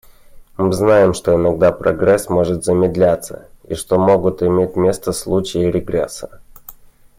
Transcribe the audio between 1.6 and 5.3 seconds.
прогресс может замедляться и что могут иметь место